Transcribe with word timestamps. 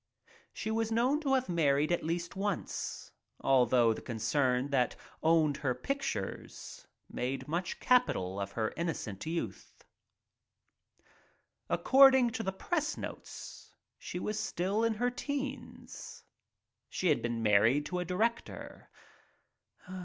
She 0.51 0.71
was 0.71 0.91
known 0.91 1.19
to 1.21 1.35
have 1.35 1.45
been 1.45 1.53
married 1.57 1.91
at 1.91 2.03
least 2.03 2.35
once, 2.35 3.11
although 3.39 3.93
the 3.93 4.01
concern 4.01 4.69
that 4.71 4.95
owned 5.21 5.57
her 5.57 5.75
pictures 5.75 6.87
made 7.07 7.47
much 7.47 7.79
capital 7.79 8.39
of 8.39 8.53
her 8.53 8.73
"innocent" 8.75 9.27
youth. 9.27 9.83
Accord 11.69 12.15
ing 12.15 12.31
to 12.31 12.41
the 12.41 12.51
press 12.51 12.97
notices 12.97 13.73
she 13.99 14.17
was 14.17 14.39
still 14.39 14.83
in 14.83 14.95
her 14.95 15.11
teens. 15.11 16.23
She 16.89 17.09
had 17.09 17.21
been 17.21 17.43
married 17.43 17.85
to 17.85 17.99
a 17.99 18.03
director. 18.05 18.89